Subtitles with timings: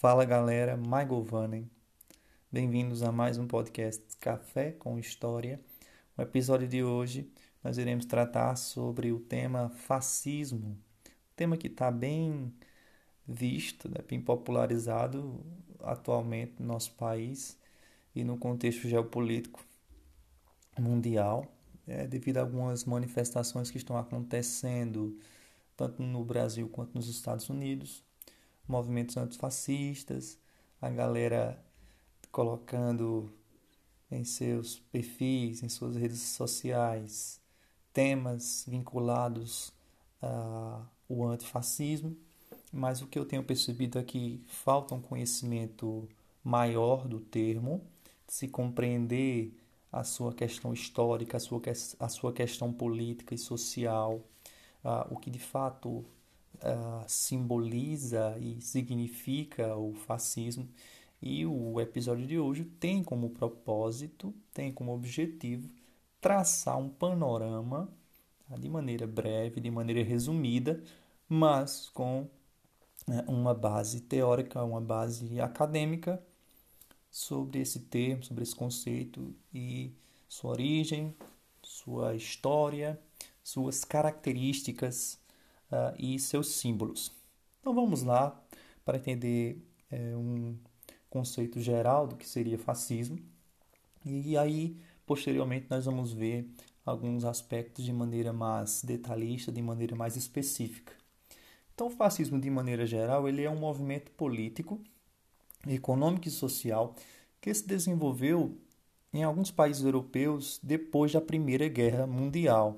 [0.00, 1.70] Fala galera, Michael Vannen.
[2.52, 5.60] Bem-vindos a mais um podcast Café com História.
[6.16, 7.28] No episódio de hoje,
[7.64, 10.78] nós iremos tratar sobre o tema fascismo,
[11.34, 12.54] tema que está bem
[13.26, 15.44] visto, né, bem popularizado
[15.80, 17.58] atualmente no nosso país
[18.14, 19.66] e no contexto geopolítico
[20.78, 21.44] mundial,
[21.88, 25.18] é, devido a algumas manifestações que estão acontecendo
[25.76, 28.06] tanto no Brasil quanto nos Estados Unidos,
[28.68, 30.38] movimentos antifascistas,
[30.80, 31.58] a galera
[32.30, 33.32] colocando
[34.10, 37.40] em seus perfis, em suas redes sociais,
[37.92, 39.72] temas vinculados
[40.20, 42.16] ao antifascismo,
[42.72, 46.08] mas o que eu tenho percebido é que falta um conhecimento
[46.44, 47.82] maior do termo,
[48.26, 49.54] se compreender
[49.90, 51.62] a sua questão histórica, a sua,
[51.98, 54.20] a sua questão política e social,
[54.84, 56.04] uh, o que de fato
[56.62, 60.68] uh, simboliza e significa o fascismo.
[61.20, 65.68] E o episódio de hoje tem como propósito, tem como objetivo
[66.20, 67.88] traçar um panorama
[68.48, 70.82] tá, de maneira breve, de maneira resumida,
[71.28, 72.28] mas com
[73.06, 76.22] né, uma base teórica, uma base acadêmica
[77.10, 79.92] sobre esse termo, sobre esse conceito e
[80.28, 81.14] sua origem,
[81.62, 83.00] sua história,
[83.42, 85.18] suas características
[85.70, 87.12] uh, e seus símbolos.
[87.60, 88.40] Então vamos lá
[88.84, 90.56] para entender é, um
[91.10, 93.18] conceito geral do que seria fascismo.
[94.04, 96.48] E aí, posteriormente, nós vamos ver
[96.84, 100.94] alguns aspectos de maneira mais detalhista, de maneira mais específica.
[101.74, 104.80] Então, o fascismo, de maneira geral, ele é um movimento político,
[105.66, 106.94] econômico e social
[107.40, 108.56] que se desenvolveu
[109.12, 112.76] em alguns países europeus depois da Primeira Guerra Mundial.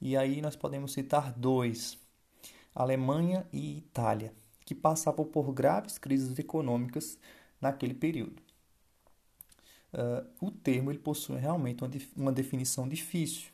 [0.00, 1.98] E aí nós podemos citar dois:
[2.74, 4.32] Alemanha e Itália,
[4.64, 7.18] que passavam por graves crises econômicas
[7.60, 8.42] naquele período.
[9.92, 13.50] Uh, o termo ele possui realmente uma, uma definição difícil.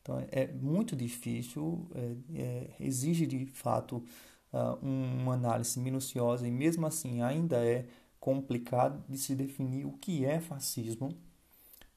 [0.00, 4.02] Então, é muito difícil, é, é, exige de fato
[4.52, 7.86] uh, uma análise minuciosa e, mesmo assim, ainda é
[8.20, 11.16] complicado de se definir o que é fascismo.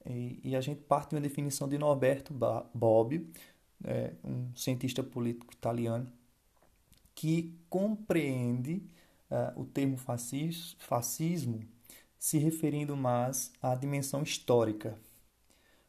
[0.06, 2.34] E, e a gente parte de uma definição de Norberto
[2.74, 3.28] Bobbio,
[3.84, 6.12] é, um cientista político italiano,
[7.16, 8.84] que compreende
[9.30, 11.62] uh, o termo fascis, fascismo
[12.18, 14.98] se referindo mais à dimensão histórica,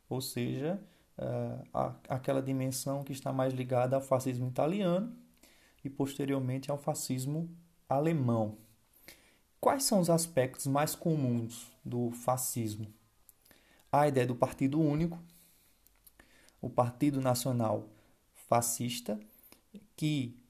[0.08, 0.82] ou seja,
[1.18, 5.14] uh, aquela dimensão que está mais ligada ao fascismo italiano
[5.84, 7.50] e posteriormente ao fascismo
[7.88, 8.56] alemão.
[9.60, 12.92] Quais são os aspectos mais comuns do fascismo?
[13.90, 15.18] A ideia do partido único,
[16.60, 17.88] o Partido Nacional
[18.48, 19.20] Fascista,
[19.96, 20.41] que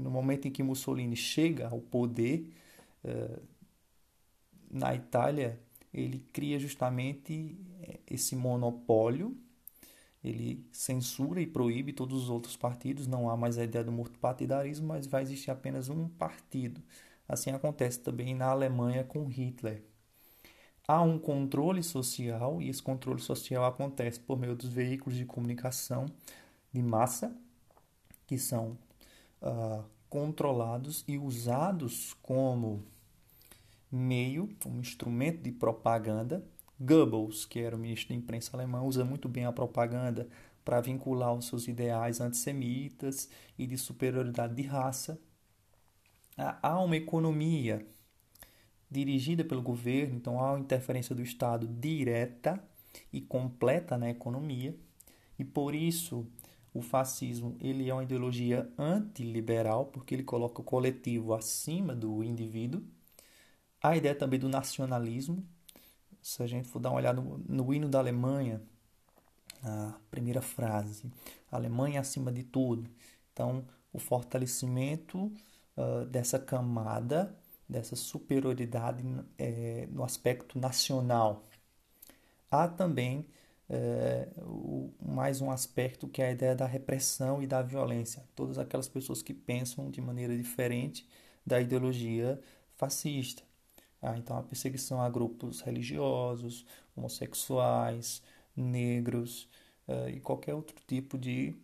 [0.00, 2.46] no momento em que Mussolini chega ao poder
[3.04, 3.38] eh,
[4.70, 5.58] na Itália,
[5.92, 9.36] ele cria justamente eh, esse monopólio,
[10.24, 14.88] ele censura e proíbe todos os outros partidos, não há mais a ideia do multipartidarismo,
[14.88, 16.80] mas vai existir apenas um partido.
[17.28, 19.82] Assim acontece também na Alemanha com Hitler.
[20.86, 26.06] Há um controle social e esse controle social acontece por meio dos veículos de comunicação
[26.72, 27.34] de massa,
[28.26, 28.76] que são
[29.42, 32.84] uh, controlados e usados como
[33.90, 36.44] meio, como instrumento de propaganda.
[36.80, 40.28] Goebbels, que era o ministro da imprensa alemão, usa muito bem a propaganda
[40.64, 45.20] para vincular os seus ideais antissemitas e de superioridade de raça.
[46.36, 47.86] Há uma economia
[48.90, 52.62] dirigida pelo governo, então há uma interferência do Estado direta
[53.12, 54.76] e completa na economia,
[55.38, 56.26] e por isso
[56.74, 62.82] o fascismo ele é uma ideologia antiliberal, porque ele coloca o coletivo acima do indivíduo.
[63.82, 65.46] A ideia também do nacionalismo.
[66.22, 68.62] Se a gente for dar uma olhada no, no hino da Alemanha,
[69.62, 71.10] a primeira frase,
[71.50, 72.88] Alemanha acima de tudo.
[73.32, 75.32] Então, o fortalecimento
[75.76, 77.36] uh, dessa camada,
[77.68, 79.02] dessa superioridade
[79.38, 81.44] é, no aspecto nacional.
[82.50, 83.26] Há também
[83.72, 88.22] é, o, mais um aspecto que é a ideia da repressão e da violência.
[88.36, 91.08] Todas aquelas pessoas que pensam de maneira diferente
[91.44, 92.38] da ideologia
[92.76, 93.42] fascista.
[94.02, 96.66] Ah, então, a perseguição a grupos religiosos,
[96.96, 98.22] homossexuais,
[98.54, 99.48] negros
[99.88, 101.54] uh, e qualquer outro tipo de,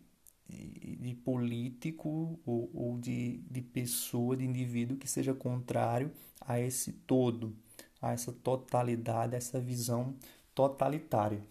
[0.47, 6.11] de político ou, ou de, de pessoa, de indivíduo que seja contrário
[6.41, 7.55] a esse todo,
[8.01, 10.15] a essa totalidade, a essa visão
[10.55, 11.43] totalitária.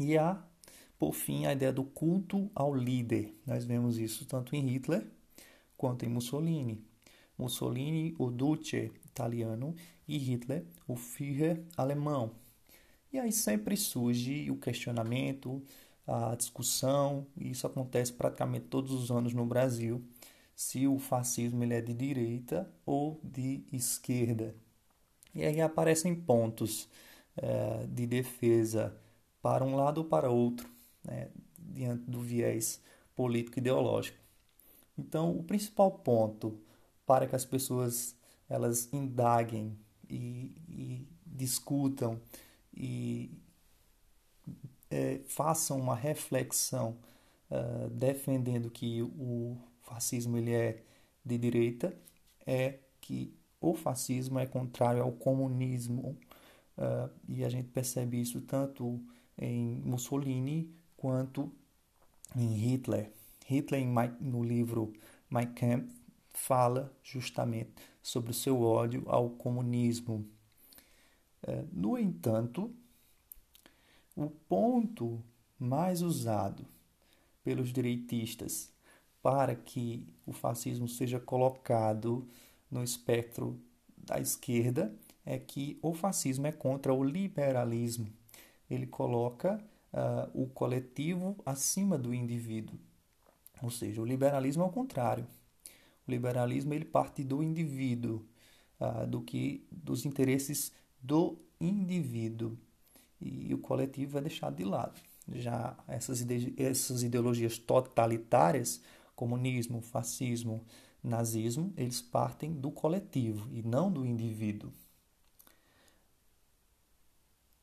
[0.00, 0.42] E há,
[0.98, 3.38] por fim, a ideia do culto ao líder.
[3.46, 5.06] Nós vemos isso tanto em Hitler
[5.76, 6.82] quanto em Mussolini.
[7.36, 9.74] Mussolini, o Duce italiano,
[10.08, 12.32] e Hitler, o Führer alemão.
[13.12, 15.62] E aí sempre surge o questionamento,
[16.06, 20.02] a discussão, e isso acontece praticamente todos os anos no Brasil,
[20.56, 24.54] se o fascismo ele é de direita ou de esquerda.
[25.34, 26.88] E aí aparecem pontos
[27.36, 28.98] é, de defesa
[29.42, 30.68] para um lado ou para outro,
[31.04, 32.82] né, diante do viés
[33.14, 34.18] político ideológico.
[34.98, 36.60] Então, o principal ponto
[37.06, 38.16] para que as pessoas
[38.48, 39.78] elas indaguem
[40.08, 42.20] e, e discutam
[42.74, 43.30] e
[44.90, 46.96] é, façam uma reflexão
[47.50, 50.82] uh, defendendo que o fascismo ele é
[51.24, 51.96] de direita
[52.44, 56.18] é que o fascismo é contrário ao comunismo
[56.76, 59.00] uh, e a gente percebe isso tanto
[59.40, 61.50] em Mussolini quanto
[62.36, 63.10] em Hitler.
[63.46, 63.84] Hitler
[64.20, 64.92] no livro
[65.30, 65.92] Mein Kampf
[66.28, 67.72] fala justamente
[68.02, 70.26] sobre o seu ódio ao comunismo.
[71.42, 72.72] Uh, no entanto,
[74.14, 75.22] o ponto
[75.58, 76.66] mais usado
[77.42, 78.72] pelos direitistas
[79.22, 82.26] para que o fascismo seja colocado
[82.70, 83.60] no espectro
[83.96, 84.94] da esquerda
[85.24, 88.19] é que o fascismo é contra o liberalismo.
[88.70, 89.62] Ele coloca
[89.92, 92.78] uh, o coletivo acima do indivíduo.
[93.62, 95.26] Ou seja, o liberalismo é o contrário.
[96.06, 98.24] O liberalismo ele parte do indivíduo,
[98.80, 100.72] uh, do que dos interesses
[101.02, 102.56] do indivíduo
[103.20, 104.98] e o coletivo é deixado de lado.
[105.32, 108.80] Já essas, ide essas ideologias totalitárias,
[109.14, 110.64] comunismo, fascismo,
[111.02, 114.72] nazismo, eles partem do coletivo e não do indivíduo.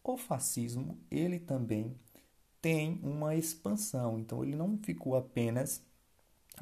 [0.08, 1.94] O fascismo, ele também
[2.62, 5.84] tem uma expansão, então ele não ficou apenas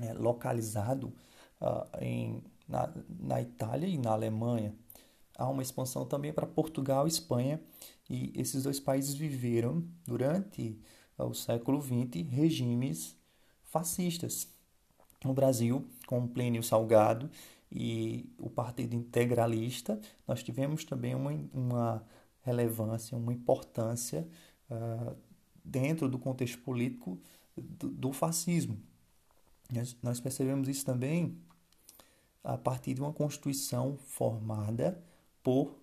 [0.02, 1.14] é, localizado
[1.62, 4.74] uh, em, na, na Itália e na Alemanha.
[5.38, 7.62] Há uma expansão também para Portugal e Espanha
[8.10, 10.82] e esses dois países viveram, durante
[11.16, 13.16] o século XX, regimes
[13.64, 14.48] fascistas.
[15.24, 17.30] No Brasil, com Plínio Salgado
[17.72, 22.08] e o Partido Integralista, nós tivemos também uma, uma
[22.46, 24.28] relevância, uma importância
[24.70, 25.16] uh,
[25.64, 27.20] dentro do contexto político
[27.58, 28.80] do, do fascismo.
[29.74, 31.38] Nós, nós percebemos isso também
[32.44, 35.04] a partir de uma Constituição formada
[35.42, 35.76] por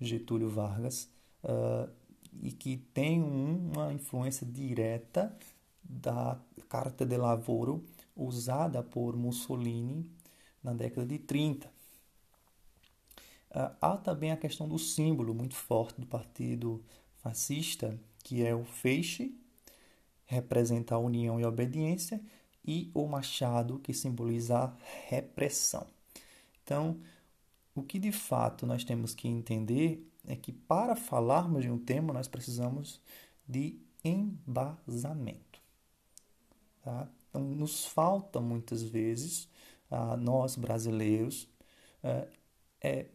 [0.00, 1.08] Getúlio Vargas
[1.44, 1.88] uh,
[2.42, 5.36] e que tem uma influência direta
[5.82, 7.84] da Carta de Lavoro
[8.16, 10.10] usada por Mussolini
[10.62, 11.73] na década de 30.
[13.54, 16.84] Ah, há também a questão do símbolo muito forte do partido
[17.18, 19.32] fascista, que é o feixe,
[20.26, 22.20] representa a união e a obediência,
[22.66, 25.86] e o machado, que simboliza a repressão.
[26.62, 26.98] Então,
[27.74, 32.12] o que de fato nós temos que entender é que para falarmos de um tema
[32.12, 33.00] nós precisamos
[33.46, 35.60] de embasamento.
[36.82, 37.08] Tá?
[37.28, 39.48] Então, nos falta muitas vezes,
[39.90, 41.48] a nós brasileiros,
[42.02, 42.28] é,
[42.80, 43.06] é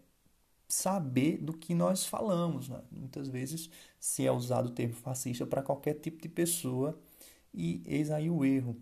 [0.70, 2.70] saber do que nós falamos.
[2.70, 2.82] Né?
[2.92, 3.70] Muitas vezes
[4.00, 6.98] se é usado o termo fascista para qualquer tipo de pessoa
[7.54, 8.78] e eis aí o erro,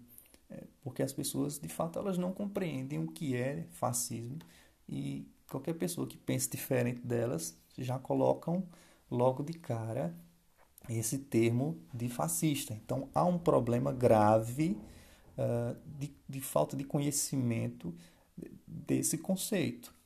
[0.50, 4.40] é, porque as pessoas de fato elas não compreendem o que é fascismo
[4.88, 8.68] e qualquer pessoa que pense diferente delas já colocam
[9.10, 10.14] logo de cara
[10.90, 12.74] esse termo de fascista.
[12.74, 14.78] Então há um problema grave
[15.38, 17.94] uh, de, de, falta de conhecimento
[18.66, 19.97] desse conceito.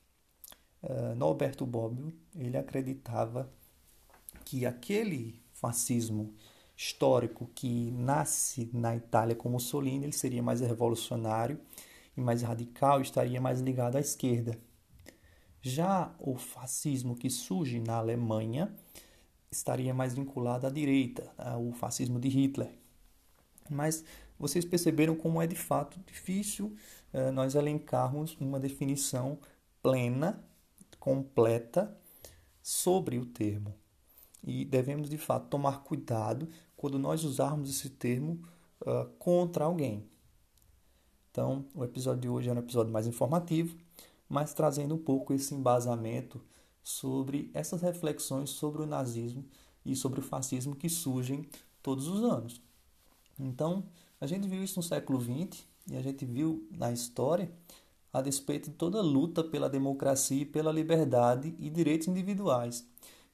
[0.84, 3.52] Uh, Norberto Bobbio ele acreditava
[4.44, 6.34] que aquele fascismo
[6.76, 11.60] histórico que nasce na Itália com Mussolini ele seria mais revolucionário
[12.18, 14.58] e mais radical, estaria mais ligado à esquerda.
[15.62, 18.74] Já o fascismo que surge na Alemanha
[19.52, 22.72] estaria mais vinculado à direita, ao fascismo de Hitler.
[23.70, 24.04] Mas
[24.40, 26.76] vocês perceberam como é de fato difícil
[27.14, 29.38] eh, nós elencarmos uma definição
[29.84, 30.44] plena,
[31.02, 31.94] completa
[32.62, 33.76] sobre o termo.
[34.42, 38.42] E devemos de fato tomar cuidado quando nós usarmos esse termo
[38.82, 40.08] uh, contra alguém.
[41.30, 43.78] Então, o episódio de hoje é um episódio mais informativo
[44.32, 46.42] mas trazendo um pouco esse embasamento
[46.82, 49.44] sobre essas reflexões sobre o nazismo
[49.86, 51.46] e sobre o fascismo que surgem
[51.84, 52.62] todos os anos.
[53.38, 53.84] Então,
[54.22, 57.52] a gente viu isso no século XX e a gente viu na história
[58.14, 62.88] a despeito de toda luta pela democracia, pela liberdade e direitos individuais.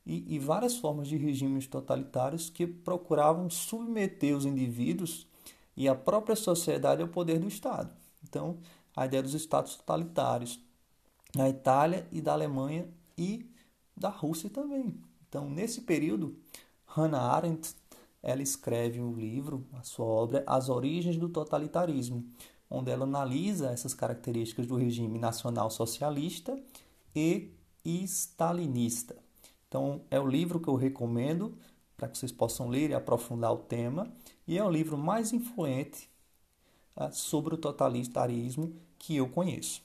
[0.06, 5.28] E, e, várias formas de regimes totalitários que procuravam submeter os indivíduos
[5.76, 7.94] e a própria sociedade ao poder do Estado.
[8.24, 8.58] Então,
[8.96, 10.60] a ideia dos estados totalitários,
[11.36, 13.46] na Itália e da Alemanha e
[13.96, 14.96] da Rússia também.
[15.28, 16.38] Então, nesse período,
[16.86, 17.76] Hannah Arendt
[18.24, 22.26] ela escreve um livro, a sua obra As Origens do Totalitarismo,
[22.70, 26.58] onde ela analisa essas características do regime nacional socialista
[27.16, 27.52] e
[27.86, 29.16] stalinista.
[29.68, 31.58] Então, é o livro que eu recomendo
[31.98, 34.08] para que vocês possam ler e aprofundar o tema,
[34.48, 36.08] e é o livro mais influente
[36.96, 39.82] uh, sobre o totalitarismo que eu conheço.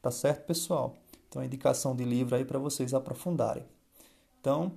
[0.00, 0.96] Tá certo, pessoal?
[1.28, 3.64] Então, a indicação de livro aí para vocês aprofundarem.
[4.40, 4.72] Então,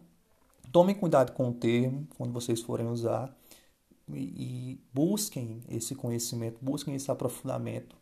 [0.72, 3.34] tomem cuidado com o termo quando vocês forem usar
[4.10, 7.96] e, busquem esse conhecimento, busquem esse aprofundamento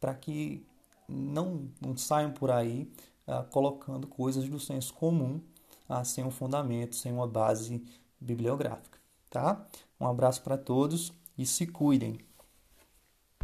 [0.00, 0.64] para que
[1.08, 2.90] não, não saiam por aí
[3.26, 5.40] uh, colocando coisas do senso comum
[5.88, 7.84] uh, sem um fundamento, sem uma base
[8.20, 8.98] bibliográfica,
[9.30, 9.66] tá?
[10.00, 12.18] Um abraço para todos e se cuidem.